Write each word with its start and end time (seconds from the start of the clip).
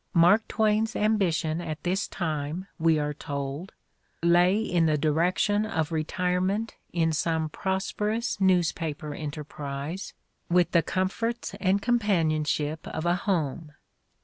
Mark 0.15 0.47
Twain's 0.47 0.95
ambition 0.95 1.61
at 1.61 1.83
this 1.83 2.07
time, 2.07 2.65
we 2.79 2.97
are 2.97 3.13
told, 3.13 3.71
"lay 4.23 4.57
in 4.57 4.87
the 4.87 4.97
direction 4.97 5.63
of 5.63 5.91
retirement 5.91 6.73
in 6.91 7.11
some 7.13 7.49
prosperous 7.49 8.41
newspaper 8.41 9.13
enterprise, 9.13 10.15
with 10.49 10.71
the 10.71 10.81
comforts 10.81 11.53
and 11.59 11.83
companionship 11.83 12.87
of 12.87 13.05
a 13.05 13.13
home." 13.13 13.73